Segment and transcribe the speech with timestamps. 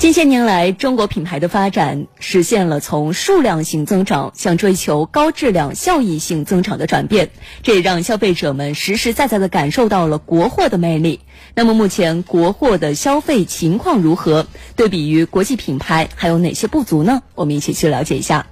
[0.00, 7.28] 近些年来，中国品牌的发展实现了从数量型增长向追求高质量效益性增长的转变，
[7.62, 11.20] 这也让消费者们实实在在的感受到了国货的魅力。
[11.54, 14.46] 那么，目前国货的消费情况如何？
[14.74, 17.22] 对比于国际品牌，还有哪些不足呢？
[17.34, 18.46] 我们一起去了解一下。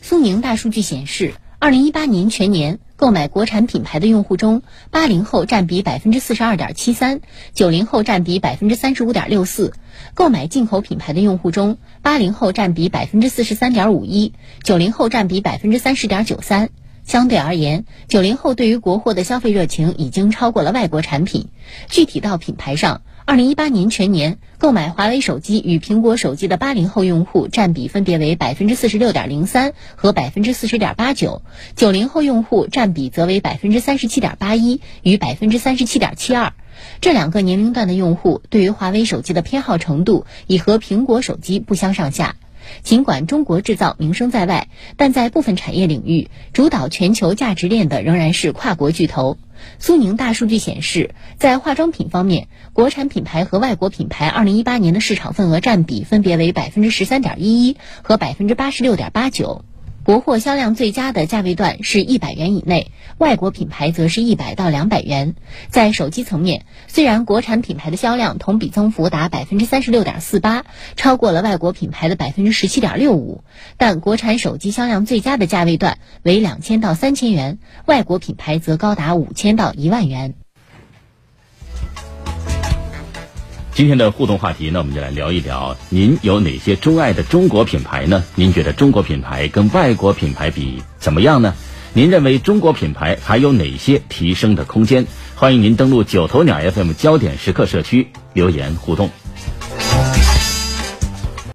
[0.00, 2.78] 苏宁大数据显示，二零一八年全年。
[3.00, 4.60] 购买国产品牌的用户中，
[4.90, 7.22] 八零后占比百分之四十二点七三，
[7.54, 9.72] 九零后占比百分之三十五点六四。
[10.12, 16.68] 购买进口品牌的用户中，八零后占比百分之四十三点五一，九零后占比百分之三十点九三。
[17.10, 21.48] 相对而言，九零后对于国货的消费热情已经超过了外国产品。
[21.88, 31.42] 具体到品牌上，二零一八年全年购买华为手机与苹果手机的八零后用户占比分别为百分之四十六点零三和百分之四十点八九，
[31.74, 36.52] 九零后用户占比则为百分之三十七点八一与百分之三十七点七二。
[37.00, 42.36] 这两个年龄段的用户对于华为手机的偏好程度已和苹果手机不相上下。
[42.82, 49.38] 尽管中国制造名声在外，但在部分产业领域，主导全球价值链的仍然是跨国巨头。
[49.78, 59.64] 苏宁大数据显示，在化妆品方面，国产品牌和外国品牌2018年的市场份额占比分别为百分之十三点一一和百分之八十六点八九。
[60.02, 65.34] 国货销量最佳的价位段是一百元以内，外国品牌则是一百到两百元。
[65.68, 70.64] 在手机层面，虽然国产品牌的销量同比增幅达百分之三十六点四八，
[70.96, 73.44] 超过了外国品牌的百分之十七点六五，
[73.76, 80.34] 但国产手机销量最佳的价位段为两千到三千元，外国品牌则高达五千到一万元。
[83.80, 88.22] 今天的互动话题呢，我们就来聊一聊，您有哪些钟爱的中国品牌呢？
[88.34, 91.54] 您觉得中国品牌跟外国品牌比怎么样呢？
[91.94, 95.06] 您认为中国品牌还有哪些提升的空间？
[95.34, 99.08] 欢迎您登录九头鸟 FM 焦点时刻社区留言互动。